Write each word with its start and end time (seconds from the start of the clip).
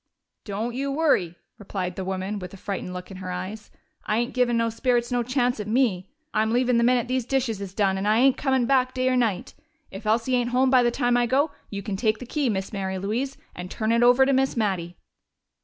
"Don't 0.45 0.73
you 0.73 0.91
worry!" 0.91 1.35
returned 1.59 1.93
the 1.95 2.03
woman, 2.03 2.39
with 2.39 2.51
a 2.55 2.57
frightened 2.57 2.91
look 2.91 3.11
in 3.11 3.17
her 3.17 3.31
eyes. 3.31 3.69
"I 4.03 4.17
ain't 4.17 4.33
givin' 4.33 4.57
no 4.57 4.71
spirits 4.71 5.11
no 5.11 5.21
chance 5.21 5.59
at 5.59 5.67
me! 5.67 6.09
I'm 6.33 6.51
leavin' 6.51 6.79
the 6.79 6.83
minute 6.83 7.07
these 7.07 7.23
dishes 7.23 7.61
is 7.61 7.75
done, 7.75 7.99
and 7.99 8.07
I 8.07 8.17
ain't 8.17 8.35
comin' 8.35 8.65
back 8.65 8.95
day 8.95 9.09
or 9.09 9.15
night. 9.15 9.53
If 9.91 10.07
Elsie 10.07 10.33
ain't 10.35 10.49
home 10.49 10.71
by 10.71 10.81
the 10.81 10.89
time 10.89 11.17
I 11.17 11.27
go, 11.27 11.51
you 11.69 11.83
can 11.83 11.97
take 11.97 12.17
the 12.17 12.25
key, 12.25 12.49
Miss 12.49 12.73
Mary 12.73 12.97
Louise, 12.97 13.37
and 13.53 13.69
turn 13.69 13.91
it 13.91 14.01
over 14.01 14.25
to 14.25 14.33
Miss 14.33 14.57
Mattie." 14.57 14.97